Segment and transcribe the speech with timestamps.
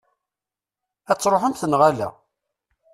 [1.11, 2.09] Ad truḥemt, neɣ ala?